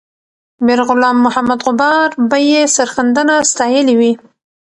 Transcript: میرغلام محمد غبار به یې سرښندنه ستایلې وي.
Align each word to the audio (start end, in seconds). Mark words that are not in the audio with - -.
میرغلام 0.65 1.17
محمد 1.25 1.59
غبار 1.67 2.09
به 2.29 2.37
یې 2.49 2.61
سرښندنه 2.75 3.35
ستایلې 3.51 3.95
وي. 3.99 4.13